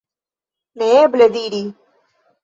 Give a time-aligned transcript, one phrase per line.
[0.81, 1.61] Neeble diri.